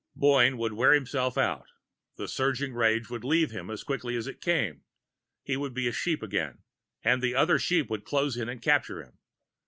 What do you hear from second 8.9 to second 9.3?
him.